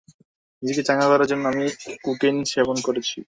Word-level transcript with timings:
নিজেকে 0.63 0.83
চাঙ্গা 0.87 1.07
করার 1.07 1.29
জন্য 1.31 1.43
আমি 1.51 1.65
কোকেইন 2.05 2.37
সেবন 2.51 2.77
করেছি। 2.87 3.15